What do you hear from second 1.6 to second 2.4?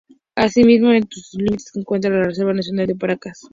se encuentra la